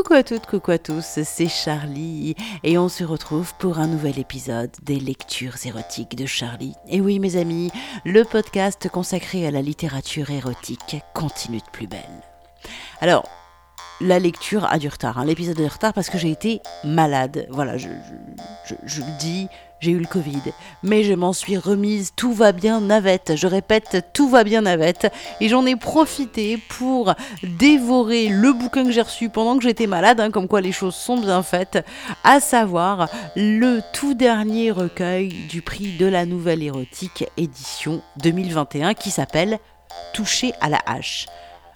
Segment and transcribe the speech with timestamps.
[0.00, 2.34] Coucou à toutes, coucou à tous, c'est Charlie
[2.64, 6.72] et on se retrouve pour un nouvel épisode des lectures érotiques de Charlie.
[6.88, 7.70] Et oui mes amis,
[8.06, 12.00] le podcast consacré à la littérature érotique continue de plus belle.
[13.02, 13.28] Alors,
[14.00, 15.24] la lecture a du retard, hein.
[15.24, 17.46] l'épisode a du retard parce que j'ai été malade.
[17.50, 17.88] Voilà, je,
[18.84, 19.48] je le dis,
[19.80, 20.42] j'ai eu le Covid,
[20.82, 25.12] mais je m'en suis remise, tout va bien navette, je répète, tout va bien navette,
[25.40, 30.20] et j'en ai profité pour dévorer le bouquin que j'ai reçu pendant que j'étais malade,
[30.20, 31.84] hein, comme quoi les choses sont bien faites,
[32.24, 39.10] à savoir le tout dernier recueil du prix de la nouvelle érotique édition 2021 qui
[39.10, 39.58] s'appelle
[40.12, 41.26] Toucher à la hache.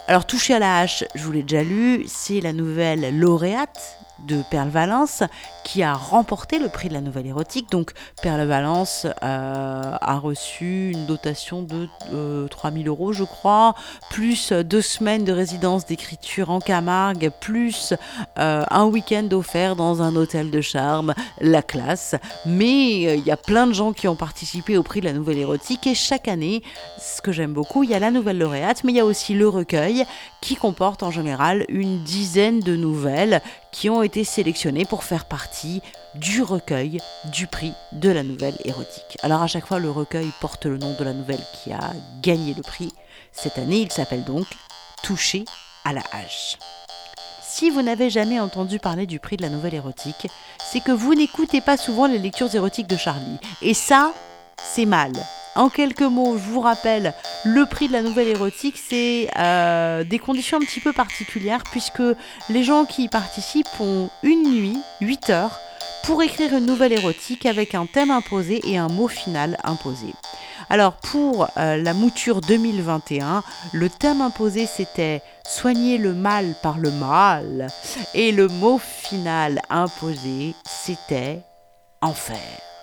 [0.06, 4.42] Alors Toucher à la hache, je vous l'ai déjà lu, c'est la nouvelle lauréate de
[4.50, 5.22] Perle Valence
[5.64, 7.70] qui a remporté le prix de la nouvelle érotique.
[7.70, 7.92] Donc
[8.22, 11.88] Perle Valence euh, a reçu une dotation de
[12.48, 13.74] 3000 euh, euros, je crois,
[14.10, 17.94] plus deux semaines de résidence d'écriture en Camargue, plus
[18.38, 22.14] euh, un week-end offert dans un hôtel de charme, la classe.
[22.46, 25.38] Mais il y a plein de gens qui ont participé au prix de la nouvelle
[25.38, 26.62] érotique et chaque année,
[26.98, 29.34] ce que j'aime beaucoup, il y a la nouvelle lauréate, mais il y a aussi
[29.34, 30.04] le recueil
[30.40, 33.40] qui comporte en général une dizaine de nouvelles
[33.74, 35.82] qui ont été sélectionnées pour faire partie
[36.14, 37.00] du recueil
[37.32, 39.18] du prix de la nouvelle érotique.
[39.22, 42.54] Alors à chaque fois, le recueil porte le nom de la nouvelle qui a gagné
[42.54, 42.92] le prix.
[43.32, 44.46] Cette année, il s'appelle donc
[45.02, 45.44] Touché
[45.84, 46.56] à la hache.
[47.42, 50.28] Si vous n'avez jamais entendu parler du prix de la nouvelle érotique,
[50.60, 53.38] c'est que vous n'écoutez pas souvent les lectures érotiques de Charlie.
[53.60, 54.14] Et ça,
[54.56, 55.12] c'est mal.
[55.56, 60.18] En quelques mots, je vous rappelle, le prix de la nouvelle érotique, c'est euh, des
[60.18, 62.02] conditions un petit peu particulières puisque
[62.50, 65.60] les gens qui y participent ont une nuit, 8 heures,
[66.02, 70.12] pour écrire une nouvelle érotique avec un thème imposé et un mot final imposé.
[70.70, 76.90] Alors pour euh, la mouture 2021, le thème imposé c'était soigner le mal par le
[76.90, 77.68] mal
[78.14, 81.42] et le mot final imposé c'était
[82.00, 82.73] enfer.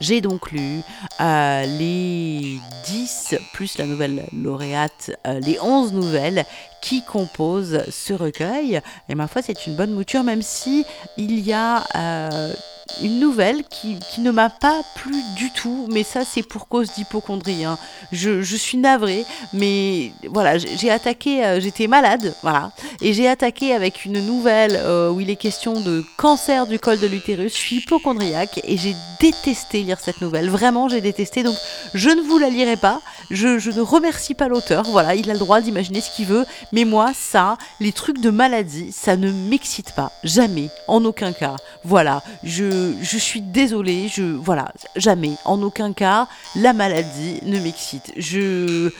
[0.00, 0.80] J'ai donc lu
[1.20, 6.46] euh, les 10 plus la nouvelle lauréate, euh, les 11 nouvelles
[6.80, 8.80] qui composent ce recueil.
[9.10, 10.86] Et ma foi, c'est une bonne mouture, même si
[11.18, 12.54] il y a euh,
[13.02, 17.64] une nouvelle qui, ne m'a pas plu du tout, mais ça c'est pour cause d'hypochondrie.
[17.64, 17.78] Hein.
[18.12, 24.04] Je, suis navrée, mais voilà, j'ai attaqué, euh, j'étais malade, voilà, et j'ai attaqué avec
[24.04, 27.52] une nouvelle euh, où il est question de cancer du col de l'utérus.
[27.54, 31.56] Je suis hypochondriaque et j'ai détesté lire cette nouvelle, vraiment j'ai détesté, donc
[31.94, 35.32] je ne vous la lirai pas, je, je ne remercie pas l'auteur, voilà, il a
[35.32, 39.30] le droit d'imaginer ce qu'il veut, mais moi, ça, les trucs de maladie, ça ne
[39.30, 45.62] m'excite pas, jamais, en aucun cas, voilà, je je, suis désolée, je voilà, jamais, en
[45.62, 48.12] aucun cas, la maladie ne m'excite.
[48.16, 48.90] Je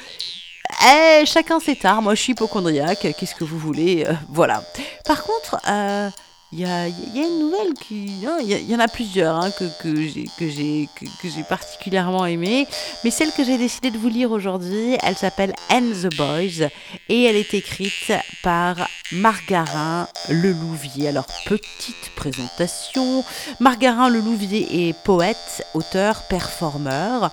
[0.83, 4.63] eh, chacun ses tares, moi je suis hypochondriaque, qu'est-ce que vous voulez, euh, voilà.
[5.05, 6.09] Par contre, euh,
[6.53, 8.07] il y a, une nouvelle qui.
[8.43, 12.67] Il y, en a plusieurs hein, que, que j'ai que, particulièrement aimé.
[13.05, 16.69] Mais celle que j'ai décidé de vous lire aujourd'hui, elle s'appelle And the Boys.
[17.09, 18.13] Et elle est écrite
[18.43, 21.09] par Margarin Lelouvier.
[21.09, 23.25] Alors, petite présentation.
[23.61, 27.31] Margarin Lelouvier est poète, auteur, performeur.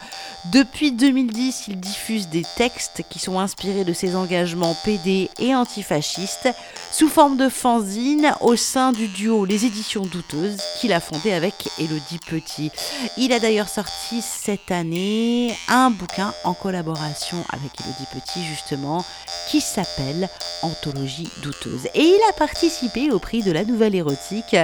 [0.51, 6.47] Depuis 2010, il diffuse des textes qui sont inspirés de ses engagements PD et antifascistes
[6.89, 11.69] sous forme de fanzine au sein du duo Les Éditions Douteuses qu'il a fondé avec
[11.79, 12.71] Elodie Petit.
[13.17, 19.03] Il a d'ailleurs sorti cette année un bouquin en collaboration avec Elodie Petit justement
[19.49, 20.29] qui s'appelle
[20.61, 21.87] Anthologie douteuse.
[21.93, 24.55] Et il a participé au prix de la nouvelle érotique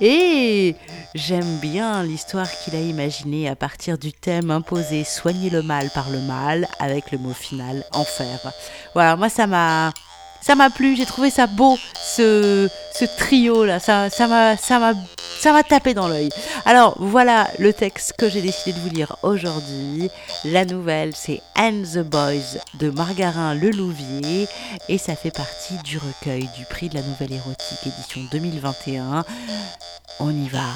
[0.00, 0.74] et
[1.14, 6.20] j'aime bien l'histoire qu'il a imaginée à partir du thème imposé le mal par le
[6.20, 8.52] mal avec le mot final enfer.
[8.94, 9.92] Voilà, moi ça m'a
[10.40, 14.78] ça m'a plu, j'ai trouvé ça beau, ce, ce trio là, ça, ça m'a, ça
[14.78, 14.94] m'a,
[15.40, 16.30] ça m'a tapé dans l'œil.
[16.64, 20.10] Alors voilà le texte que j'ai décidé de vous lire aujourd'hui.
[20.44, 24.46] La nouvelle, c'est And the Boys de Margarin Lelouvier
[24.88, 29.24] et ça fait partie du recueil du prix de la nouvelle érotique édition 2021.
[30.20, 30.66] On y va,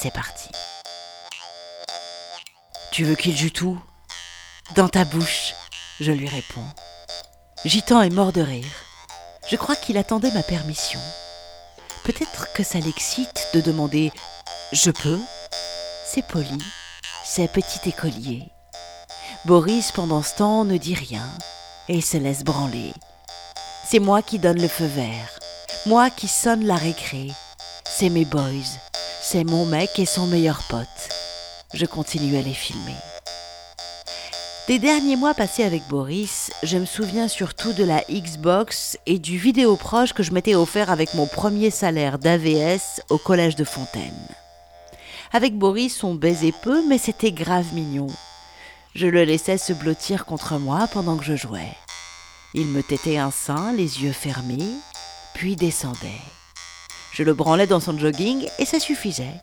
[0.00, 0.48] c'est parti.
[2.92, 3.80] Tu veux qu'il joue tout?
[4.76, 5.54] Dans ta bouche,
[5.98, 6.66] je lui réponds.
[7.64, 8.66] Gitan est mort de rire.
[9.48, 11.00] Je crois qu'il attendait ma permission.
[12.04, 14.12] Peut-être que ça l'excite de demander
[14.72, 15.18] Je peux?
[16.04, 16.58] C'est poli,
[17.24, 18.50] c'est petit écolier.
[19.46, 21.26] Boris, pendant ce temps, ne dit rien
[21.88, 22.92] et se laisse branler.
[23.88, 25.38] C'est moi qui donne le feu vert,
[25.86, 27.32] moi qui sonne la récré.
[27.86, 28.76] C'est mes boys,
[29.22, 30.88] c'est mon mec et son meilleur pote
[31.74, 32.96] je continue à les filmer.
[34.68, 39.36] Des derniers mois passés avec Boris, je me souviens surtout de la Xbox et du
[39.36, 44.28] vidéoproche que je m'étais offert avec mon premier salaire d'AVS au collège de Fontaine.
[45.32, 48.06] Avec Boris, on baisait peu, mais c'était grave mignon.
[48.94, 51.76] Je le laissais se blottir contre moi pendant que je jouais.
[52.54, 54.68] Il me tétait un sein, les yeux fermés,
[55.34, 56.20] puis descendait.
[57.12, 59.40] Je le branlais dans son jogging et ça suffisait.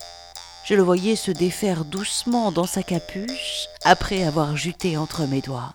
[0.70, 5.74] Je le voyais se défaire doucement dans sa capuche après avoir juté entre mes doigts.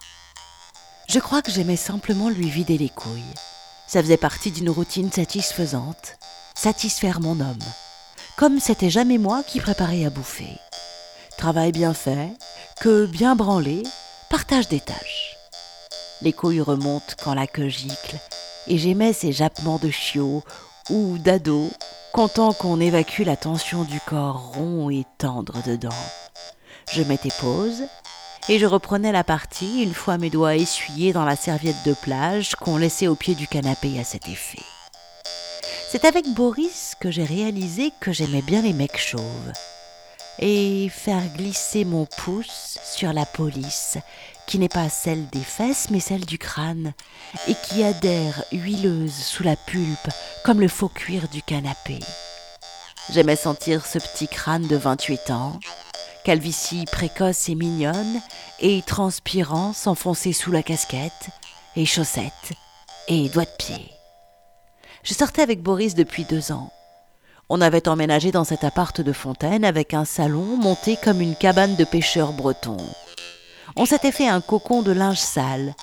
[1.08, 3.34] Je crois que j'aimais simplement lui vider les couilles.
[3.88, 6.16] Ça faisait partie d'une routine satisfaisante,
[6.54, 7.58] satisfaire mon homme,
[8.36, 10.60] comme c'était jamais moi qui préparais à bouffer.
[11.36, 12.30] Travail bien fait,
[12.80, 13.82] que bien branlé,
[14.30, 15.36] partage des tâches.
[16.22, 18.20] Les couilles remontent quand la queue gicle,
[18.68, 20.44] et j'aimais ces jappements de chiots
[20.88, 21.72] ou d'ados
[22.14, 25.88] content qu'on évacue la tension du corps rond et tendre dedans.
[26.92, 27.82] Je mettais pause
[28.48, 32.54] et je reprenais la partie une fois mes doigts essuyés dans la serviette de plage
[32.54, 34.62] qu'on laissait au pied du canapé à cet effet.
[35.90, 39.52] C'est avec Boris que j'ai réalisé que j'aimais bien les mecs chauves.
[40.38, 43.98] Et faire glisser mon pouce sur la police,
[44.46, 46.92] qui n'est pas celle des fesses mais celle du crâne,
[47.48, 50.08] et qui adhère huileuse sous la pulpe
[50.44, 52.00] comme le faux cuir du canapé.
[53.10, 55.58] J'aimais sentir ce petit crâne de 28 ans,
[56.24, 58.20] calvitie précoce et mignonne,
[58.60, 61.28] et transpirant s'enfoncer sous la casquette,
[61.76, 62.52] et chaussettes,
[63.08, 63.90] et doigts de pied.
[65.02, 66.72] Je sortais avec Boris depuis deux ans.
[67.50, 71.76] On avait emménagé dans cet appart de Fontaine avec un salon monté comme une cabane
[71.76, 72.78] de pêcheurs bretons
[73.76, 75.74] on s'était fait un cocon de linge sale,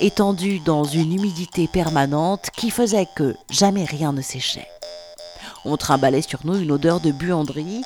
[0.00, 4.68] étendu dans une humidité permanente qui faisait que jamais rien ne séchait.
[5.64, 7.82] On trimballait sur nous une odeur de buanderie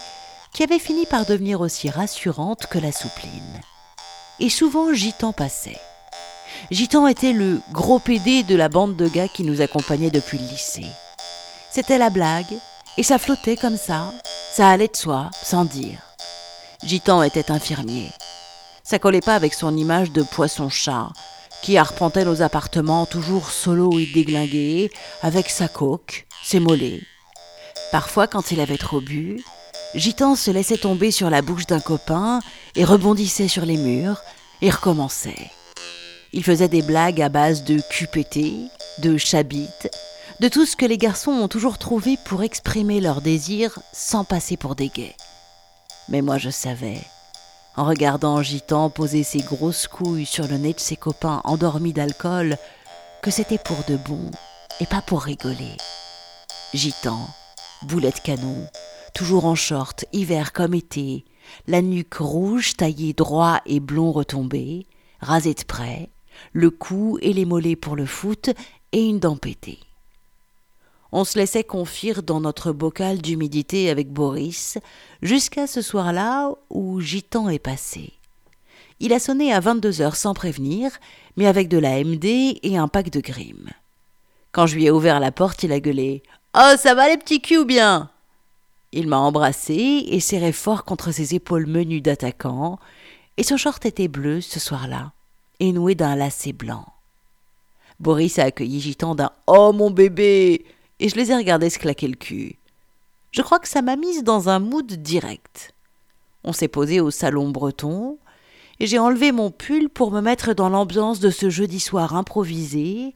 [0.52, 3.60] qui avait fini par devenir aussi rassurante que la soupline.
[4.38, 5.80] Et souvent Gitan passait.
[6.70, 10.46] Gitan était le gros pédé de la bande de gars qui nous accompagnait depuis le
[10.46, 10.86] lycée.
[11.70, 12.54] C'était la blague,
[12.96, 14.12] et ça flottait comme ça,
[14.52, 15.98] ça allait de soi, sans dire.
[16.84, 18.10] Gitan était infirmier,
[18.84, 21.08] ça collait pas avec son image de poisson-chat,
[21.62, 24.90] qui arpentait nos appartements toujours solo et déglingué,
[25.22, 27.00] avec sa coque, ses mollets.
[27.90, 29.42] Parfois, quand il avait trop bu,
[29.94, 32.40] Gitan se laissait tomber sur la bouche d'un copain
[32.76, 34.20] et rebondissait sur les murs
[34.60, 35.50] et recommençait.
[36.32, 39.68] Il faisait des blagues à base de QPT, de chabit,
[40.40, 44.56] de tout ce que les garçons ont toujours trouvé pour exprimer leur désir sans passer
[44.56, 45.16] pour des gays.
[46.08, 47.00] Mais moi je savais
[47.76, 52.56] en regardant Gitan poser ses grosses couilles sur le nez de ses copains endormis d'alcool,
[53.22, 54.30] que c'était pour de bon
[54.80, 55.76] et pas pour rigoler.
[56.72, 57.28] Gitan,
[57.82, 58.68] boulette canon,
[59.14, 61.24] toujours en short, hiver comme été,
[61.66, 64.86] la nuque rouge taillée droit et blond retombé,
[65.20, 66.10] rasé de près,
[66.52, 68.50] le cou et les mollets pour le foot
[68.92, 69.80] et une dent pétée.
[71.16, 74.78] On se laissait confire dans notre bocal d'humidité avec Boris,
[75.22, 78.14] jusqu'à ce soir-là où Gitan est passé.
[78.98, 80.90] Il a sonné à 22 heures sans prévenir,
[81.36, 83.70] mais avec de la MD et un pack de grimes.
[84.50, 87.40] Quand je lui ai ouvert la porte, il a gueulé Oh, ça va les petits
[87.40, 88.10] culs bien?
[88.90, 92.80] Il m'a embrassé et serré fort contre ses épaules menues d'attaquant,
[93.36, 95.12] et son short était bleu ce soir-là,
[95.60, 96.86] et noué d'un lacet blanc.
[98.00, 100.64] Boris a accueilli Gitan d'un Oh mon bébé
[101.00, 102.56] et je les ai regardés se claquer le cul.
[103.30, 105.74] Je crois que ça m'a mise dans un mood direct.
[106.44, 108.18] On s'est posé au salon breton,
[108.80, 113.14] et j'ai enlevé mon pull pour me mettre dans l'ambiance de ce jeudi soir improvisé,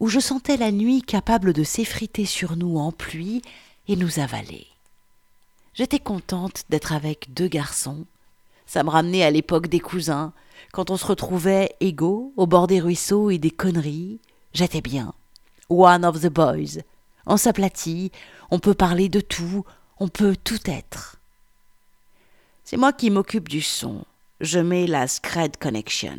[0.00, 3.42] où je sentais la nuit capable de s'effriter sur nous en pluie
[3.88, 4.66] et nous avaler.
[5.74, 8.04] J'étais contente d'être avec deux garçons.
[8.66, 10.32] Ça me ramenait à l'époque des cousins,
[10.72, 14.18] quand on se retrouvait égaux au bord des ruisseaux et des conneries.
[14.54, 15.14] J'étais bien.
[15.68, 16.82] One of the boys,
[17.26, 18.12] on s'aplatit,
[18.50, 19.64] on peut parler de tout,
[19.98, 21.16] on peut tout être.
[22.64, 24.04] C'est moi qui m'occupe du son.
[24.40, 26.18] Je mets la Scred Connection.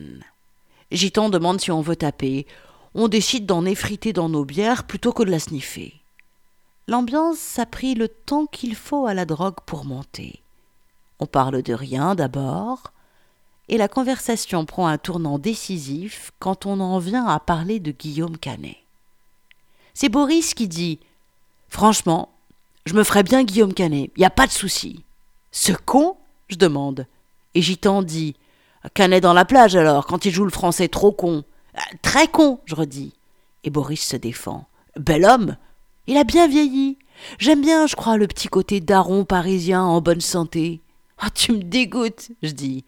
[0.91, 2.45] Giton demande si on veut taper.
[2.95, 5.99] On décide d'en effriter dans nos bières plutôt que de la sniffer.
[6.87, 10.41] L'ambiance a pris le temps qu'il faut à la drogue pour monter.
[11.19, 12.91] On parle de rien d'abord,
[13.69, 18.37] et la conversation prend un tournant décisif quand on en vient à parler de Guillaume
[18.37, 18.82] Canet.
[19.93, 20.99] C'est Boris qui dit
[21.69, 22.29] Franchement,
[22.85, 25.03] je me ferais bien Guillaume Canet, y a pas de souci.
[25.51, 26.17] Ce con
[26.49, 27.07] je demande.
[27.55, 28.35] Et Gitan dit
[28.93, 31.43] Canet dans la plage alors, quand il joue le français trop con.
[31.75, 33.13] Euh, très con, je redis.
[33.63, 34.67] Et Boris se défend.
[34.97, 35.57] Bel homme
[36.07, 36.97] Il a bien vieilli.
[37.39, 40.81] J'aime bien, je crois, le petit côté daron parisien en bonne santé.
[41.17, 42.83] Ah, tu me dégoûtes, je dis.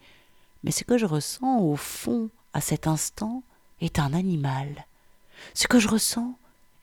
[0.62, 3.42] Mais ce que je ressens au fond, à cet instant,
[3.80, 4.86] est un animal.
[5.54, 6.36] Ce que je ressens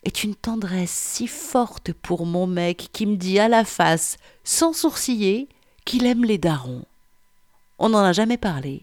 [0.04, 4.72] est une tendresse si forte pour mon mec qui me dit à la face, sans
[4.72, 5.48] sourciller,
[5.84, 6.84] qu'il aime les darons.
[7.78, 8.82] On n'en a jamais parlé.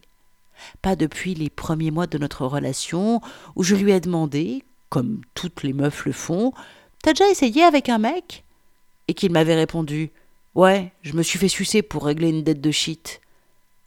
[0.82, 3.22] Pas depuis les premiers mois de notre relation,
[3.56, 6.54] où je lui ai demandé, comme toutes les meufs le font,
[7.02, 8.44] T'as déjà essayé avec un mec?
[9.08, 10.12] Et qu'il m'avait répondu
[10.54, 13.22] Ouais, je me suis fait sucer pour régler une dette de shit.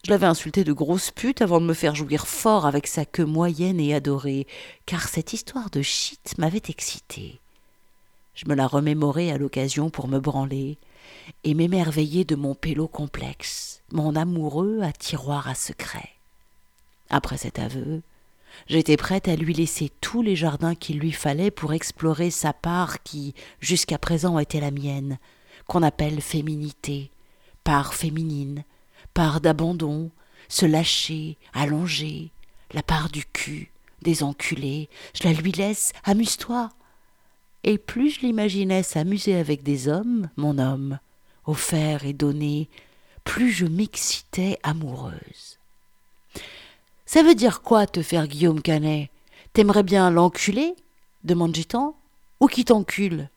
[0.04, 3.24] Je l'avais insulté de grosse pute avant de me faire jouir fort avec sa queue
[3.24, 4.46] moyenne et adorée,
[4.84, 7.40] car cette histoire de shit m'avait excité.
[8.34, 10.76] Je me la remémorais à l'occasion pour me branler
[11.42, 16.10] et m'émerveiller de mon pélo complexe, mon amoureux à tiroir à secret.
[17.08, 18.02] Après cet aveu,
[18.66, 23.02] j'étais prête à lui laisser tous les jardins qu'il lui fallait pour explorer sa part
[23.04, 25.16] qui, jusqu'à présent, était la mienne,
[25.66, 27.10] qu'on appelle féminité,
[27.62, 28.64] part féminine,
[29.14, 30.10] part d'abandon,
[30.48, 32.30] se lâcher, allonger,
[32.72, 33.70] la part du cul,
[34.02, 36.70] des enculés, je la lui laisse, amuse-toi.
[37.62, 40.98] Et plus je l'imaginais s'amuser avec des hommes, mon homme,
[41.46, 42.68] offert et donné,
[43.22, 45.58] plus je m'excitais amoureuse.
[47.06, 49.10] Ça veut dire quoi te faire Guillaume Canet?
[49.52, 50.74] T'aimerais bien l'enculer?
[51.22, 51.94] demande Gitan.
[52.40, 53.28] Ou qui t'encule?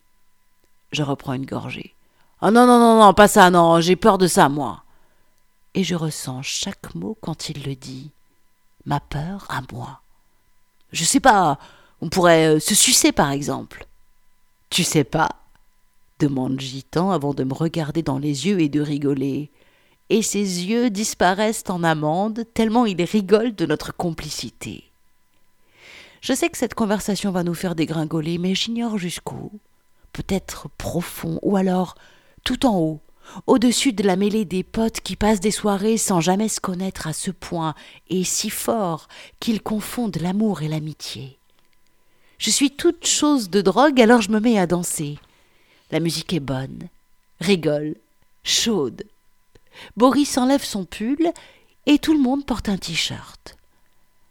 [0.90, 1.94] Je reprends une gorgée.
[2.42, 4.82] Oh non, non, non, non, pas ça, non, j'ai peur de ça, moi.
[5.74, 8.10] Et je ressens chaque mot quand il le dit.
[8.86, 10.00] Ma peur à moi.
[10.92, 11.58] Je sais pas,
[12.00, 13.86] on pourrait euh, se sucer par exemple.
[14.70, 15.28] Tu sais pas
[16.18, 19.50] demande Gitan avant de me regarder dans les yeux et de rigoler
[20.10, 24.84] et ses yeux disparaissent en amande tellement il rigole de notre complicité.
[26.20, 29.52] Je sais que cette conversation va nous faire dégringoler, mais j'ignore jusqu'où.
[30.12, 31.94] Peut-être profond, ou alors
[32.42, 33.00] tout en haut,
[33.46, 37.12] au-dessus de la mêlée des potes qui passent des soirées sans jamais se connaître à
[37.12, 37.74] ce point
[38.08, 39.08] et si fort
[39.40, 41.38] qu'ils confondent l'amour et l'amitié.
[42.38, 45.18] Je suis toute chose de drogue, alors je me mets à danser.
[45.90, 46.88] La musique est bonne,
[47.40, 47.96] rigole,
[48.44, 49.04] chaude,
[49.96, 51.32] Boris enlève son pull
[51.86, 53.56] et tout le monde porte un t-shirt.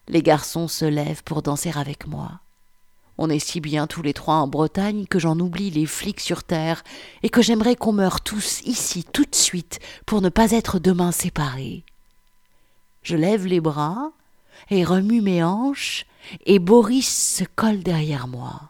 [0.07, 2.39] Les garçons se lèvent pour danser avec moi.
[3.17, 6.43] On est si bien tous les trois en Bretagne que j'en oublie les flics sur
[6.43, 6.83] terre
[7.23, 11.11] et que j'aimerais qu'on meure tous ici tout de suite pour ne pas être demain
[11.11, 11.83] séparés.
[13.03, 14.11] Je lève les bras
[14.69, 16.05] et remue mes hanches
[16.45, 18.69] et Boris se colle derrière moi.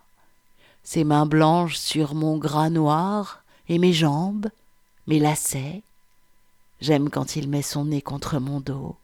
[0.83, 4.49] Ses mains blanches sur mon gras noir et mes jambes,
[5.07, 5.83] mes lacets,
[6.79, 8.95] J'aime quand il met son nez contre mon dos.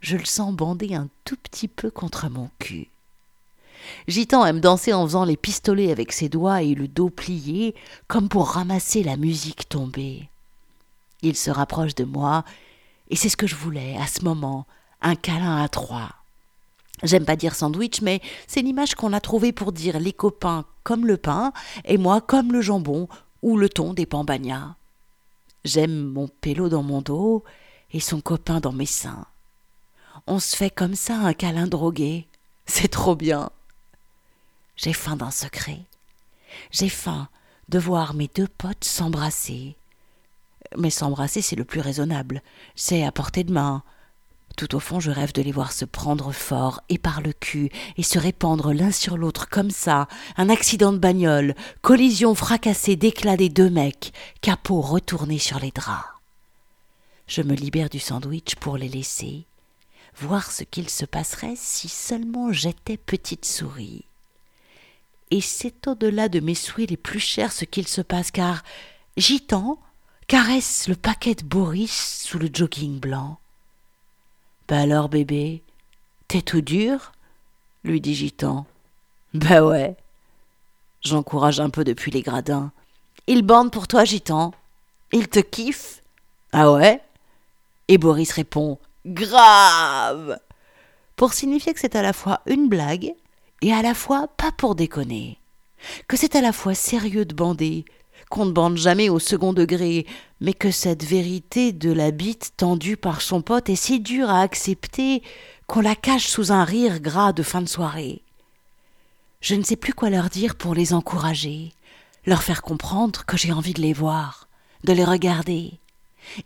[0.00, 2.88] Je le sens bander un tout petit peu contre mon cul.
[4.08, 7.74] Gitan aime danser en faisant les pistolets avec ses doigts et le dos plié,
[8.08, 10.28] comme pour ramasser la musique tombée.
[11.22, 12.44] Il se rapproche de moi,
[13.08, 14.66] et c'est ce que je voulais à ce moment,
[15.00, 16.10] un câlin à trois.
[17.02, 21.06] J'aime pas dire sandwich, mais c'est l'image qu'on a trouvée pour dire les copains comme
[21.06, 21.52] le pain,
[21.84, 23.08] et moi comme le jambon
[23.42, 24.76] ou le thon des pambagnas.
[25.64, 27.42] J'aime mon pélo dans mon dos
[27.92, 29.26] et son copain dans mes seins.
[30.26, 32.28] On se fait comme ça un câlin drogué.
[32.66, 33.50] C'est trop bien.
[34.76, 35.80] J'ai faim d'un secret.
[36.70, 37.28] J'ai faim
[37.68, 39.76] de voir mes deux potes s'embrasser.
[40.76, 42.42] Mais s'embrasser, c'est le plus raisonnable.
[42.74, 43.82] C'est à portée de main.
[44.56, 47.70] Tout au fond, je rêve de les voir se prendre fort et par le cul
[47.96, 53.36] et se répandre l'un sur l'autre comme ça, un accident de bagnole, collision fracassée d'éclat
[53.36, 54.12] des deux mecs,
[54.42, 56.06] capot retourné sur les draps.
[57.26, 59.44] Je me libère du sandwich pour les laisser,
[60.16, 64.04] voir ce qu'il se passerait si seulement j'étais petite souris.
[65.30, 68.62] Et c'est au-delà de mes souhaits les plus chers ce qu'il se passe, car
[69.16, 69.78] Gitan
[70.26, 73.38] caresse le paquet de Boris sous le jogging blanc.
[74.68, 75.62] Bah alors, bébé,
[76.28, 77.12] t'es tout dur?
[77.84, 78.66] lui dit Gitan.
[79.34, 79.96] Bah ouais.
[81.02, 82.72] J'encourage un peu depuis les gradins.
[83.26, 84.52] Il bande pour toi, Gitan.
[85.12, 86.02] Il te kiffe
[86.52, 87.02] Ah ouais?
[87.88, 90.38] Et Boris répond Grave
[91.16, 93.14] Pour signifier que c'est à la fois une blague
[93.64, 95.38] et à la fois pas pour déconner.
[96.06, 97.86] Que c'est à la fois sérieux de bander,
[98.28, 100.06] qu'on ne bande jamais au second degré,
[100.42, 104.42] mais que cette vérité de la bite tendue par son pote est si dure à
[104.42, 105.22] accepter
[105.66, 108.20] qu'on la cache sous un rire gras de fin de soirée.
[109.40, 111.72] Je ne sais plus quoi leur dire pour les encourager,
[112.26, 114.46] leur faire comprendre que j'ai envie de les voir,
[114.84, 115.80] de les regarder.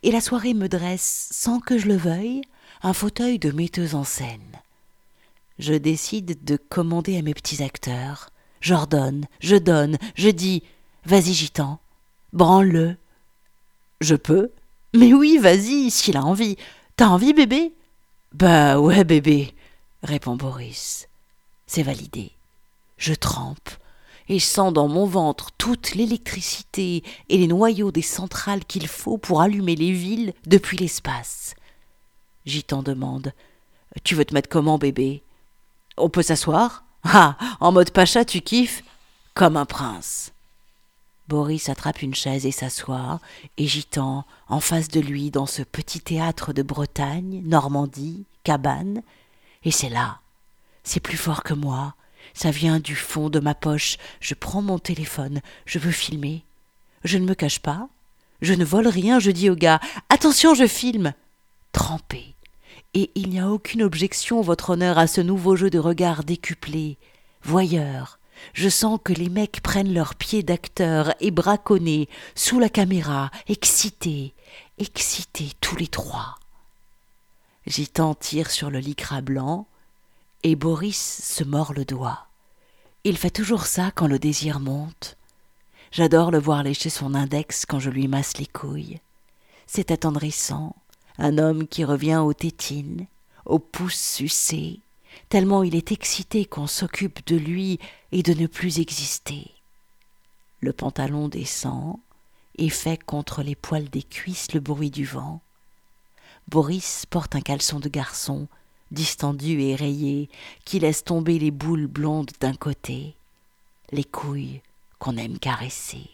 [0.05, 2.43] Et la soirée me dresse, sans que je le veuille,
[2.83, 4.58] un fauteuil de metteuse en scène.
[5.59, 8.31] Je décide de commander à mes petits acteurs.
[8.61, 10.63] J'ordonne, je donne, je dis
[11.05, 11.81] Vas-y, gitan,
[12.33, 12.97] branle-le.
[14.01, 14.53] Je peux
[14.95, 16.57] Mais oui, vas-y, s'il a envie.
[16.97, 17.73] T'as envie, bébé?
[18.33, 19.55] Bah ouais, bébé.
[20.03, 21.09] répond Boris.
[21.67, 22.33] C'est validé.
[22.97, 23.71] Je trempe
[24.29, 29.41] et sens dans mon ventre toute l'électricité et les noyaux des centrales qu'il faut pour
[29.41, 31.55] allumer les villes depuis l'espace.
[32.45, 33.33] Gitan demande
[34.05, 35.23] Tu veux te mettre comment, bébé?
[35.99, 38.83] On peut s'asseoir Ah En mode pacha, tu kiffes
[39.35, 40.33] Comme un prince.
[41.29, 43.21] Boris attrape une chaise et s'assoit,
[43.59, 49.03] et Gitan, en face de lui, dans ce petit théâtre de Bretagne, Normandie, cabane,
[49.65, 50.21] et c'est là.
[50.85, 51.95] C'est plus fort que moi.
[52.33, 53.99] Ça vient du fond de ma poche.
[54.21, 55.41] Je prends mon téléphone.
[55.67, 56.45] Je veux filmer.
[57.05, 57.89] Je ne me cache pas.
[58.41, 59.19] Je ne vole rien.
[59.19, 61.13] Je dis au gars Attention, je filme.
[61.73, 62.35] Trempé.
[63.01, 66.99] Et il n'y a aucune objection, votre honneur, à ce nouveau jeu de regard décuplé.
[67.45, 68.19] Voyeur.
[68.55, 74.35] Je sens que les mecs prennent leurs pieds d'acteurs et braconnés sous la caméra, excités,
[74.79, 76.41] excités tous les trois.
[77.69, 79.69] Gitan tire sur le lycra blanc,
[80.43, 82.27] et Boris se mord le doigt.
[83.05, 85.17] Il fait toujours ça quand le désir monte.
[85.93, 88.99] J'adore le voir lécher son index quand je lui masse les couilles.
[89.69, 90.75] C'est attendrissant,
[91.19, 93.07] un homme qui revient aux tétines,
[93.45, 94.81] aux pouces sucés,
[95.29, 97.79] tellement il est excité qu'on s'occupe de lui
[98.13, 99.51] et de ne plus exister.
[100.61, 101.99] Le pantalon descend
[102.57, 105.41] et fait contre les poils des cuisses le bruit du vent.
[106.49, 108.49] Boris porte un caleçon de garçon,
[108.91, 110.29] distendu et rayé,
[110.65, 113.15] qui laisse tomber les boules blondes d'un côté,
[113.93, 114.63] les couilles
[114.99, 116.09] qu'on aime caresser.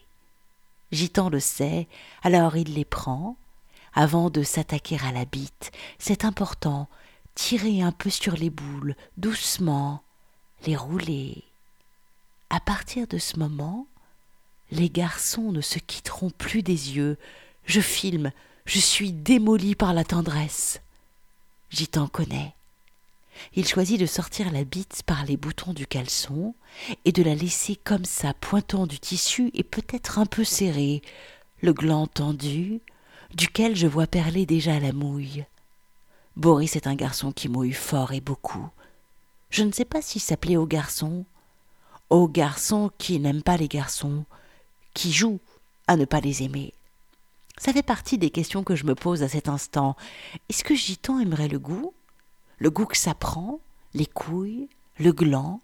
[0.92, 1.88] Gitan le sait,
[2.22, 3.36] alors il les prend,
[3.94, 5.72] avant de s'attaquer à la bite.
[5.98, 6.88] C'est important,
[7.34, 10.02] tirer un peu sur les boules, doucement,
[10.66, 11.44] les rouler.
[12.50, 13.86] À partir de ce moment,
[14.70, 17.16] les garçons ne se quitteront plus des yeux.
[17.64, 18.32] Je filme,
[18.66, 20.80] je suis démoli par la tendresse.
[21.70, 22.54] J'y t'en connais.
[23.54, 26.54] Il choisit de sortir la bite par les boutons du caleçon
[27.04, 31.02] et de la laisser comme ça, pointant du tissu et peut-être un peu serré,
[31.60, 32.80] le gland tendu,
[33.34, 35.44] duquel je vois perler déjà la mouille.
[36.36, 38.68] Boris est un garçon qui mouille fort et beaucoup.
[39.50, 41.24] Je ne sais pas s'il s'appelait au garçon.
[42.10, 44.24] Au garçon qui n'aime pas les garçons,
[44.94, 45.38] qui joue
[45.86, 46.72] à ne pas les aimer.
[47.58, 49.96] Ça fait partie des questions que je me pose à cet instant.
[50.48, 51.94] Est-ce que Gitan aimerait le goût?
[52.58, 53.60] Le goût que ça prend?
[53.94, 54.68] Les couilles?
[54.98, 55.60] Le gland?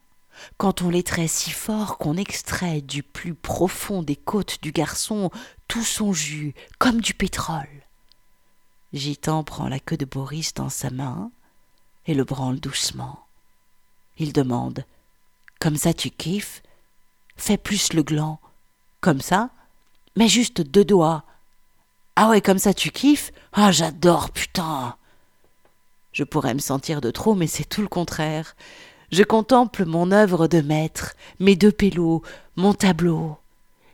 [0.57, 5.31] Quand on les traite si fort qu'on extrait du plus profond des côtes du garçon
[5.69, 7.69] tout son jus, comme du pétrole.
[8.93, 11.31] Gitan prend la queue de Boris dans sa main
[12.07, 13.27] et le branle doucement.
[14.19, 14.85] Il demande
[15.61, 16.63] Comme ça tu kiffes?
[17.37, 18.41] Fais plus le gland.
[19.01, 19.51] Comme ça
[20.17, 21.25] Mets juste deux doigts.
[22.17, 23.33] Ah ouais, comme ça tu kiffes?
[23.53, 24.97] Ah, j'adore, putain
[26.13, 28.57] Je pourrais me sentir de trop, mais c'est tout le contraire.
[29.13, 32.23] Je contemple mon œuvre de maître, mes deux pélos,
[32.57, 33.39] mon tableau.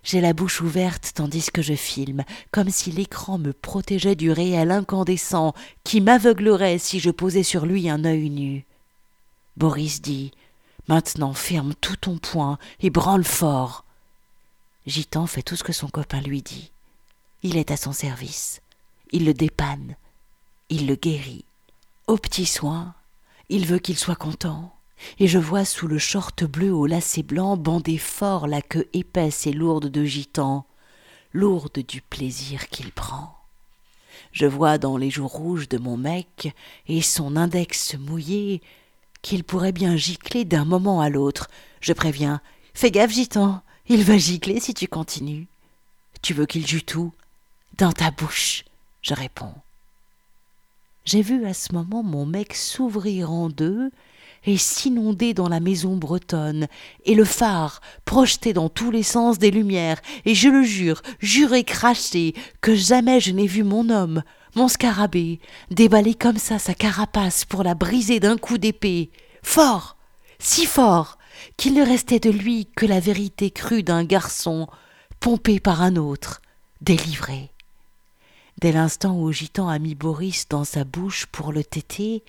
[0.03, 4.71] J'ai la bouche ouverte tandis que je filme, comme si l'écran me protégeait du réel
[4.71, 8.67] incandescent qui m'aveuglerait si je posais sur lui un œil nu.
[9.57, 10.33] Boris dit
[10.87, 13.85] Maintenant ferme tout ton poing et branle fort.
[14.87, 16.71] Gitan fait tout ce que son copain lui dit.
[17.43, 18.61] Il est à son service.
[19.11, 19.97] Il le dépanne.
[20.69, 21.45] Il le guérit.
[22.07, 22.95] Au petit soin,
[23.49, 24.76] il veut qu'il soit content.
[25.19, 29.47] Et je vois sous le short bleu au lacet blanc bander fort la queue épaisse
[29.47, 30.67] et lourde de gitan,
[31.33, 33.37] lourde du plaisir qu'il prend.
[34.33, 36.55] Je vois dans les joues rouges de mon mec
[36.89, 38.63] et son index mouillé
[39.23, 41.49] qu'il pourrait bien gicler d'un moment à l'autre.
[41.81, 42.41] Je préviens.
[42.75, 43.63] Fais gaffe, gitan.
[43.89, 45.47] Il va gicler si tu continues.
[46.23, 47.13] Tu veux qu'il joue tout
[47.79, 48.65] dans ta bouche,
[49.03, 49.55] je réponds.
[51.05, 53.91] J'ai vu à ce moment mon mec s'ouvrir en deux
[54.47, 56.69] et s'inonder dans la maison bretonne,
[57.05, 61.65] et le phare projeter dans tous les sens des lumières, et je le jure, juré
[61.65, 64.23] craché, que jamais je n'ai vu mon homme,
[64.55, 69.11] mon scarabée, déballer comme ça sa carapace pour la briser d'un coup d'épée,
[69.43, 69.97] fort,
[70.39, 71.19] si fort,
[71.57, 74.67] qu'il ne restait de lui que la vérité crue d'un garçon,
[75.21, 76.41] pompé par un autre,
[76.81, 77.51] délivré.
[78.61, 82.23] Dès l'instant où Gitan a mis Boris dans sa bouche pour le téter,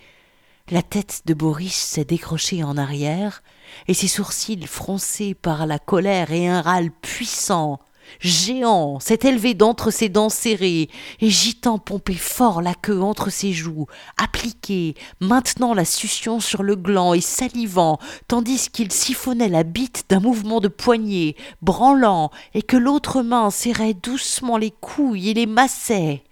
[0.70, 3.42] la tête de Boris s'est décrochée en arrière,
[3.86, 7.78] et ses sourcils froncés par la colère et un râle puissant,
[8.20, 10.88] géant, s'est élevé d'entre ses dents serrées,
[11.20, 16.76] et Gitan pompait fort la queue entre ses joues, appliqué, maintenant la succion sur le
[16.76, 22.76] gland et salivant, tandis qu'il siphonnait la bite d'un mouvement de poignet, branlant, et que
[22.76, 26.24] l'autre main serrait doucement les couilles et les massait.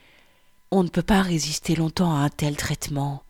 [0.71, 3.23] On ne peut pas résister longtemps à un tel traitement.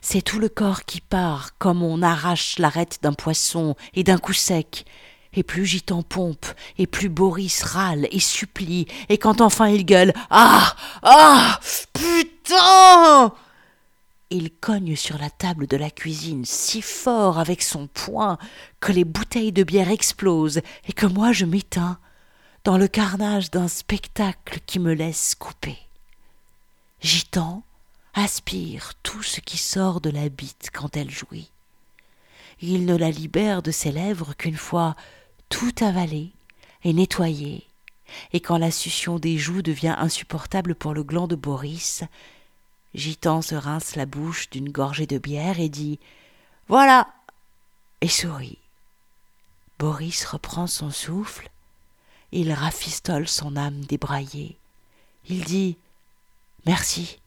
[0.00, 4.32] C'est tout le corps qui part, comme on arrache l'arête d'un poisson, et d'un coup
[4.32, 4.84] sec.
[5.34, 6.46] Et plus Gitan pompe,
[6.78, 11.60] et plus Boris râle et supplie, et quand enfin il gueule Ah Ah
[11.92, 13.32] Putain
[14.30, 18.36] il cogne sur la table de la cuisine si fort avec son poing
[18.80, 21.98] que les bouteilles de bière explosent et que moi je m'éteins
[22.64, 25.78] dans le carnage d'un spectacle qui me laisse couper.
[27.00, 27.62] Gitan
[28.14, 31.50] aspire tout ce qui sort de la bite quand elle jouit.
[32.60, 34.96] Il ne la libère de ses lèvres qu'une fois
[35.48, 36.32] tout avalé
[36.84, 37.66] et nettoyé,
[38.32, 42.04] et quand la succion des joues devient insupportable pour le gland de Boris,
[42.94, 45.98] Gitan se rince la bouche d'une gorgée de bière et dit
[46.68, 47.08] Voilà
[48.00, 48.58] et sourit.
[49.78, 51.50] Boris reprend son souffle,
[52.32, 54.58] il rafistole son âme débraillée.
[55.28, 55.76] Il dit
[56.66, 57.20] Merci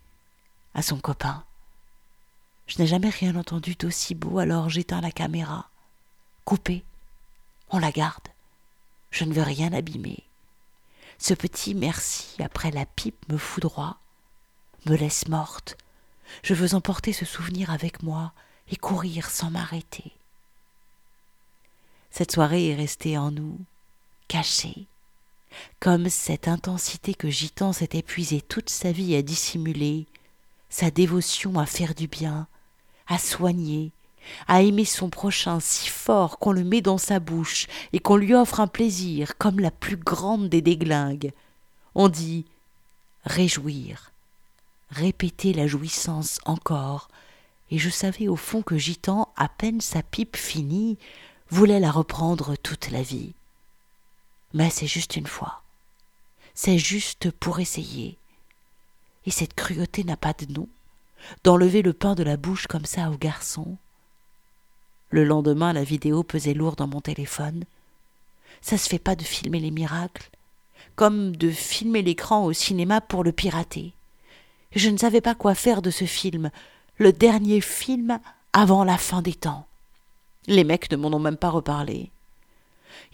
[0.73, 1.43] à son copain.
[2.67, 5.69] Je n'ai jamais rien entendu d'aussi beau, alors j'éteins la caméra.
[6.45, 6.83] Coupé.
[7.69, 8.27] On la garde.
[9.11, 10.23] Je ne veux rien abîmer.
[11.17, 13.97] Ce petit merci après la pipe me foudroie
[14.85, 15.77] me laisse morte.
[16.43, 18.33] Je veux emporter ce souvenir avec moi
[18.69, 20.11] et courir sans m'arrêter.
[22.09, 23.59] Cette soirée est restée en nous,
[24.27, 24.87] cachée,
[25.79, 30.07] comme cette intensité que Gitan s'est épuisé toute sa vie à dissimuler,
[30.71, 32.47] sa dévotion à faire du bien,
[33.05, 33.91] à soigner,
[34.47, 38.33] à aimer son prochain si fort qu'on le met dans sa bouche et qu'on lui
[38.33, 41.33] offre un plaisir comme la plus grande des déglingues.
[41.93, 42.45] On dit
[43.25, 44.11] réjouir,
[44.89, 47.09] répéter la jouissance encore,
[47.69, 50.97] et je savais au fond que Gitan, à peine sa pipe finie,
[51.49, 53.33] voulait la reprendre toute la vie.
[54.53, 55.63] Mais c'est juste une fois.
[56.53, 58.17] C'est juste pour essayer.
[59.25, 60.67] Et cette cruauté n'a pas de nom,
[61.43, 63.77] d'enlever le pain de la bouche comme ça au garçon.
[65.09, 67.65] Le lendemain, la vidéo pesait lourd dans mon téléphone.
[68.61, 70.29] Ça se fait pas de filmer les miracles,
[70.95, 73.93] comme de filmer l'écran au cinéma pour le pirater.
[74.73, 76.49] Je ne savais pas quoi faire de ce film,
[76.97, 78.19] le dernier film
[78.53, 79.67] avant la fin des temps.
[80.47, 82.11] Les mecs ne m'en ont même pas reparlé.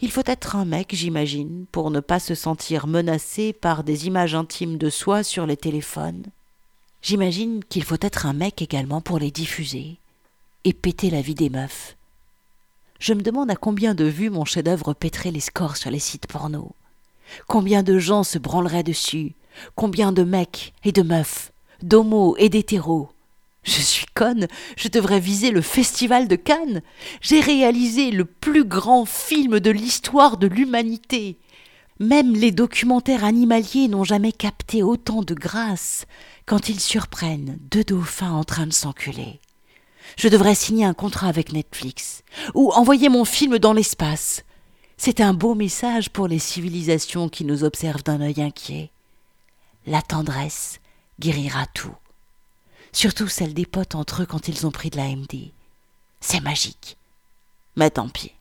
[0.02, 4.36] Il faut être un mec, j'imagine, pour ne pas se sentir menacé par des images
[4.36, 6.24] intimes de soi sur les téléphones.
[7.02, 9.98] J'imagine qu'il faut être un mec également pour les diffuser
[10.64, 11.96] et péter la vie des meufs.
[13.00, 16.28] Je me demande à combien de vues mon chef-d'œuvre pèterait les scores sur les sites
[16.28, 16.74] porno.
[17.48, 19.36] Combien de gens se branleraient dessus?
[19.76, 23.10] Combien de mecs et de meufs, d'homos et d'hétéros?
[23.68, 26.82] Je suis conne, je devrais viser le festival de Cannes.
[27.22, 31.38] J'ai réalisé le plus grand film de l'histoire de l'humanité.
[32.00, 36.06] Même les documentaires animaliers n'ont jamais capté autant de grâce
[36.46, 39.42] quand ils surprennent deux dauphins en train de s'enculer.
[40.16, 44.46] Je devrais signer un contrat avec Netflix ou envoyer mon film dans l'espace.
[44.96, 48.92] C'est un beau message pour les civilisations qui nous observent d'un œil inquiet
[49.88, 50.80] la tendresse
[51.20, 51.96] guérira tout.
[52.98, 55.52] Surtout celle des potes entre eux quand ils ont pris de la MD.
[56.20, 56.98] C'est magique.
[57.76, 58.34] Mais tant pis.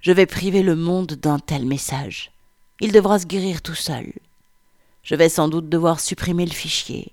[0.00, 2.30] Je vais priver le monde d'un tel message.
[2.78, 4.12] Il devra se guérir tout seul.
[5.02, 7.10] Je vais sans doute devoir supprimer le fichier,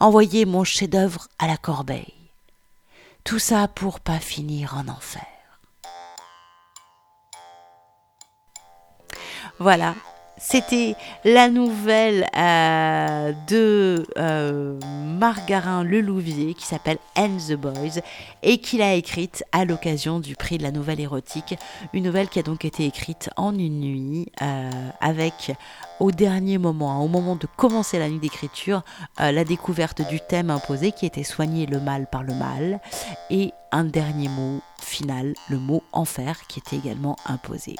[0.00, 2.12] envoyer mon chef-d'œuvre à la corbeille.
[3.22, 5.22] Tout ça pour pas finir en enfer.
[9.60, 9.94] Voilà,
[10.38, 14.78] c'était la nouvelle euh, de euh,
[15.18, 18.00] Margarin Lelouvier qui s'appelle And the Boys
[18.42, 21.56] et qu'il a écrite à l'occasion du prix de la nouvelle érotique.
[21.92, 25.52] Une nouvelle qui a donc été écrite en une nuit euh, avec
[26.00, 28.82] au dernier moment, au moment de commencer la nuit d'écriture,
[29.18, 32.80] la découverte du thème imposé qui était soigner le mal par le mal
[33.30, 37.76] et un dernier mot final, le mot enfer qui était également imposé.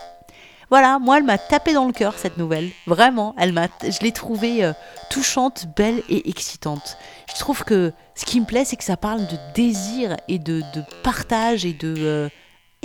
[0.72, 2.70] Voilà, moi, elle m'a tapé dans le cœur, cette nouvelle.
[2.86, 4.72] Vraiment, elle m'a, je l'ai trouvée euh,
[5.10, 6.96] touchante, belle et excitante.
[7.28, 10.62] Je trouve que ce qui me plaît, c'est que ça parle de désir et de,
[11.02, 11.94] partage et de...
[11.98, 12.28] Euh,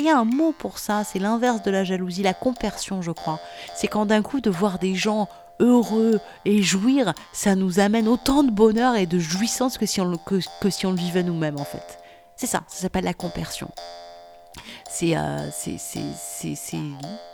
[0.06, 3.40] un mot pour ça, c'est l'inverse de la jalousie, la compersion, je crois.
[3.74, 5.30] C'est quand d'un coup, de voir des gens
[5.62, 10.18] heureux et jouir, ça nous amène autant de bonheur et de jouissance que si on,
[10.18, 12.00] que, si on le vivait nous-mêmes, en fait.
[12.36, 13.72] C'est ça, ça s'appelle la compersion.
[14.90, 15.50] C'est euh,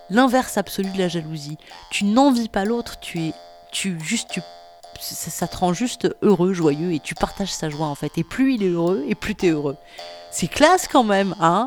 [0.09, 1.57] l'inverse absolu de la jalousie.
[1.89, 3.33] Tu n'envies pas l'autre, tu es,
[3.71, 4.41] tu juste, tu,
[4.99, 8.17] ça, te rend juste heureux, joyeux, et tu partages sa joie en fait.
[8.17, 9.77] Et plus il est heureux, et plus tu es heureux.
[10.31, 11.65] C'est classe quand même, hein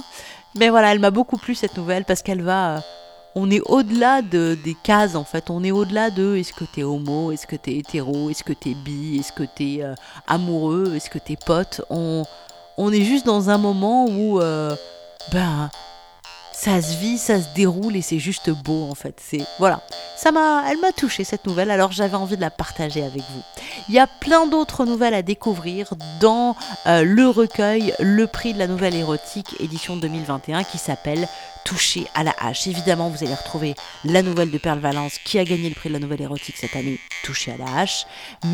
[0.56, 2.80] Mais voilà, elle m'a beaucoup plu cette nouvelle parce qu'elle va euh,
[3.38, 5.50] on est au-delà de, des cases en fait.
[5.50, 8.72] On est au-delà de est-ce que t'es homo, est-ce que t'es hétéro, est-ce que t'es
[8.74, 9.94] bi, est-ce que t'es euh,
[10.26, 11.82] amoureux, est-ce que t'es pote.
[11.90, 12.24] On,
[12.78, 14.74] on est juste dans un moment où euh,
[15.32, 15.70] ben
[16.52, 19.20] ça se vit, ça se déroule et c'est juste beau en fait.
[19.22, 19.82] C'est voilà,
[20.16, 21.70] ça m'a, elle m'a touché cette nouvelle.
[21.70, 23.42] Alors j'avais envie de la partager avec vous.
[23.88, 28.58] Il y a plein d'autres nouvelles à découvrir dans euh, le recueil Le prix de
[28.58, 31.28] la nouvelle érotique édition 2021 qui s'appelle
[31.66, 32.68] touché à la hache.
[32.68, 33.74] Évidemment, vous allez retrouver
[34.04, 36.76] la nouvelle de Perle Valence qui a gagné le prix de la nouvelle érotique cette
[36.76, 38.06] année, touché à la hache.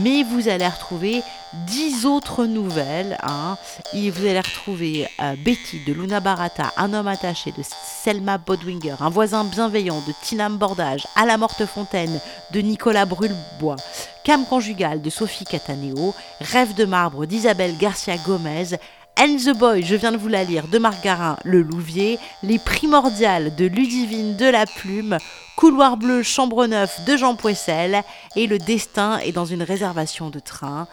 [0.02, 1.22] Mais vous allez retrouver
[1.66, 3.18] dix autres nouvelles.
[3.22, 3.58] Hein.
[3.92, 7.62] Vous allez retrouver euh, Betty de Luna Barata, Un homme attaché de
[8.02, 12.18] Selma Bodwinger, Un voisin bienveillant de Tinam Bordage, À la morte fontaine
[12.50, 13.76] de Nicolas Brulebois,
[14.24, 18.78] Cam conjugal de Sophie Cataneo, Rêve de marbre d'Isabelle Garcia Gomez,
[19.18, 23.54] And the Boy, je viens de vous la lire, de Margarin Le Louvier, Les Primordiales
[23.54, 25.18] de Ludivine de la Plume,
[25.56, 28.02] Couloir bleu, chambre neuf de Jean Poissel
[28.36, 30.88] et Le destin est dans une réservation de train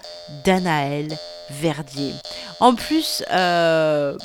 [0.46, 1.08] d'Anaël
[1.50, 2.14] Verdier.
[2.60, 4.16] En plus, euh,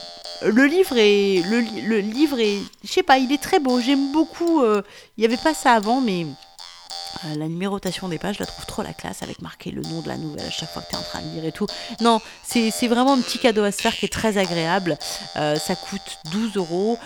[0.42, 3.80] le livre est, le, livre est, je sais pas, il est très beau.
[3.80, 4.62] J'aime beaucoup.
[4.62, 4.83] Euh,
[5.16, 6.26] il n'y avait pas ça avant, mais
[7.24, 10.00] euh, la numérotation des pages, je la trouve trop la classe avec marqué le nom
[10.00, 11.66] de la nouvelle à chaque fois que tu es en train de lire et tout.
[12.00, 14.98] Non, c'est vraiment un petit cadeau à se faire qui est très agréable.
[15.37, 16.98] Euh, ça coûte 12 euros.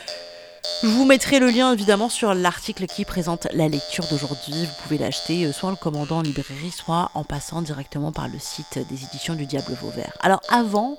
[0.82, 4.54] Je vous mettrai le lien évidemment sur l'article qui présente la lecture d'aujourd'hui.
[4.54, 8.28] Vous pouvez l'acheter euh, soit en le commandant en librairie, soit en passant directement par
[8.28, 10.16] le site des éditions du Diable Vauvert.
[10.20, 10.98] Alors avant,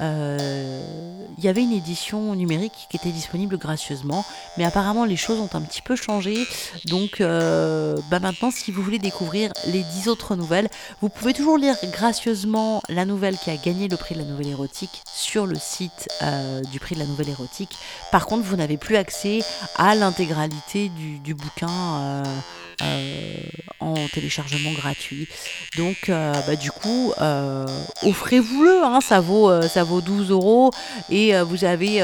[0.00, 4.24] il y avait une édition numérique qui était disponible gracieusement,
[4.56, 6.46] mais apparemment les choses ont un petit peu changé.
[6.86, 10.68] Donc euh, bah maintenant, si vous voulez découvrir les 10 autres nouvelles,
[11.00, 14.48] vous pouvez toujours lire gracieusement la nouvelle qui a gagné le prix de la nouvelle
[14.48, 17.76] érotique sur le site euh, du prix de la nouvelle érotique.
[18.10, 19.40] Par contre, vous n'avez plus accès
[19.76, 22.22] à l'intégralité du, bouquin.
[23.80, 25.28] en téléchargement gratuit.
[25.76, 27.12] Donc, bah, du coup,
[28.02, 30.70] offrez-vous-le, hein, ça vaut ça vaut 12 euros
[31.10, 32.02] et euh, vous avez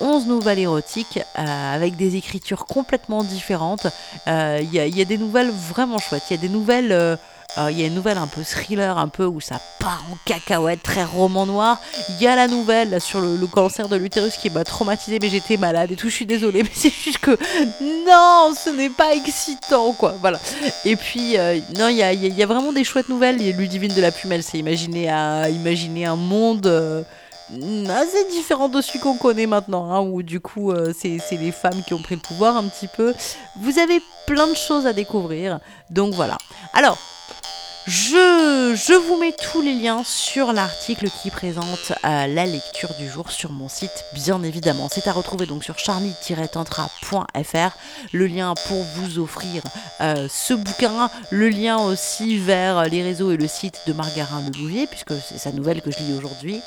[0.00, 3.86] 11 euh, nouvelles érotiques euh, avec des écritures complètement différentes.
[4.26, 6.24] Il y, a des nouvelles vraiment chouettes.
[6.30, 7.18] Il y a des nouvelles
[7.58, 10.16] euh, il y a une nouvelle un peu thriller, un peu où ça part en
[10.24, 11.80] cacahuète, très roman noir.
[12.08, 15.58] Il y a la nouvelle sur le, cancer de l'utérus qui m'a traumatisé, mais j'étais
[15.58, 16.08] malade et tout.
[16.08, 17.32] Je suis désolée, mais c'est juste que
[18.06, 20.14] non, ce n'est pas excitant, quoi.
[20.20, 20.40] Voilà.
[20.86, 23.36] Et puis, euh, non, il y a, y a, vraiment des chouettes nouvelles.
[23.38, 26.66] Il y a Ludivine de la Pumelle, c'est imaginer, à, un monde.
[26.66, 27.02] Euh,
[27.90, 31.92] assez différent de celui qu'on connaît maintenant, hein, où du coup c'est les femmes qui
[31.92, 33.12] ont pris le pouvoir un petit peu.
[33.60, 35.60] Vous avez plein de choses à découvrir,
[35.90, 36.38] donc voilà.
[36.72, 36.96] Alors,
[37.86, 43.32] je, vous mets tous les liens sur l'article qui présente euh, la lecture du jour
[43.32, 44.88] sur mon site, bien évidemment.
[44.90, 47.76] C'est à retrouver donc sur charlie-tantra.fr,
[48.12, 49.62] le lien pour vous offrir
[50.00, 54.86] euh, ce bouquin, le lien aussi vers les réseaux et le site de Margarin Lebouvier,
[54.86, 56.62] puisque c'est sa nouvelle que je lis aujourd'hui.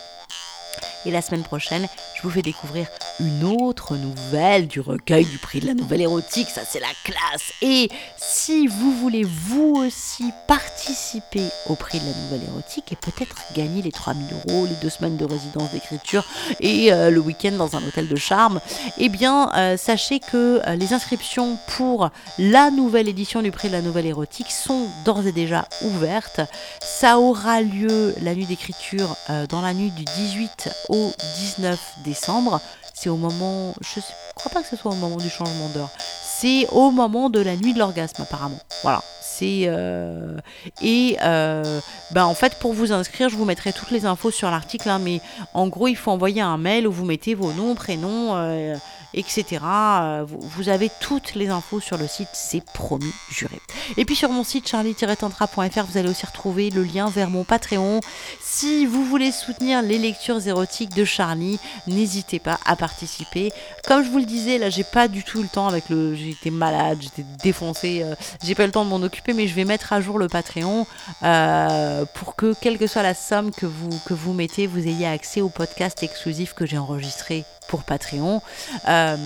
[1.06, 2.88] Et la semaine prochaine, je vous fais découvrir
[3.20, 6.50] une autre nouvelle du recueil du prix de la nouvelle érotique.
[6.50, 7.54] Ça, c'est la classe.
[7.62, 13.36] Et si vous voulez vous aussi participer au prix de la nouvelle érotique et peut-être
[13.56, 16.26] gagner les 3000 euros, les deux semaines de résidence d'écriture
[16.60, 18.60] et euh, le week-end dans un hôtel de charme,
[18.98, 23.74] eh bien, euh, sachez que euh, les inscriptions pour la nouvelle édition du prix de
[23.74, 26.42] la nouvelle érotique sont d'ores et déjà ouvertes.
[26.82, 29.16] Ça aura lieu la nuit d'écriture
[29.50, 32.62] dans la nuit du 18 au 19 décembre.
[32.94, 35.90] C'est au moment, je ne crois pas que ce soit au moment du changement d'heure.
[36.24, 38.60] C'est au moment de la nuit de l'orgasme apparemment.
[38.84, 39.02] Voilà.
[39.22, 40.38] C'est euh,
[40.82, 44.50] et euh, ben en fait pour vous inscrire, je vous mettrai toutes les infos sur
[44.50, 44.90] l'article.
[44.90, 45.20] Hein, mais
[45.54, 48.36] en gros, il faut envoyer un mail où vous mettez vos noms, prénoms.
[48.36, 48.76] Euh,
[49.14, 49.62] etc.
[49.64, 53.60] Euh, vous, avez toutes les infos sur le site, c'est promis, juré.
[53.98, 58.02] Et puis sur mon site charlie-tantra.fr, vous allez aussi retrouver le lien vers mon Patreon.
[58.42, 63.52] Si vous voulez soutenir les lectures érotiques de Charlie, n'hésitez pas à participer.
[63.88, 66.16] Comme je vous le disais, là j'ai pas du tout le temps avec le.
[66.16, 69.66] J'étais malade, j'étais défoncé, euh, j'ai pas le temps de m'en occuper, mais je vais
[69.66, 70.88] mettre à jour le Patreon
[71.24, 75.08] euh, pour que, quelle que soit la somme que vous, que vous mettez, vous ayez
[75.08, 78.42] accès au podcast exclusif que j'ai enregistré pour Patreon.
[78.88, 79.18] Euh,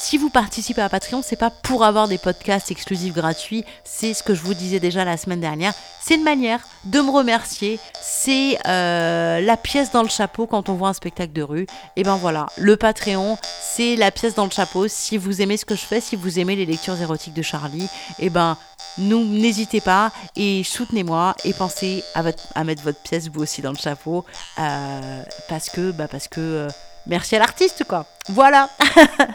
[0.00, 4.22] si vous participez à Patreon, c'est pas pour avoir des podcasts exclusifs gratuits, c'est ce
[4.22, 5.74] que je vous disais déjà la semaine dernière.
[6.00, 7.80] C'est une manière de me remercier.
[8.00, 11.66] C'est euh, la pièce dans le chapeau quand on voit un spectacle de rue.
[11.96, 14.86] Et ben voilà, le Patreon, c'est la pièce dans le chapeau.
[14.86, 17.88] Si vous aimez ce que je fais, si vous aimez les lectures érotiques de Charlie,
[18.20, 18.56] et ben
[18.98, 24.24] n'hésitez pas et soutenez-moi et pensez à, mettre votre pièce vous aussi dans le chapeau
[24.58, 26.68] euh, parce que bah parce que
[27.08, 28.06] merci à l'artiste, quoi.
[28.28, 28.68] Voilà.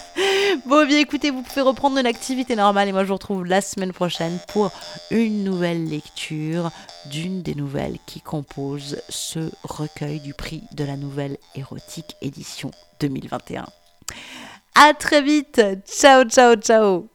[0.65, 3.61] bon, bien écoutez, vous pouvez reprendre une activité normale et moi je vous retrouve la
[3.61, 4.71] semaine prochaine pour
[5.11, 6.71] une nouvelle lecture
[7.07, 13.65] d'une des nouvelles qui composent ce recueil du prix de la nouvelle érotique édition 2021.
[14.75, 15.61] À très vite.
[15.85, 17.12] Ciao, ciao, ciao.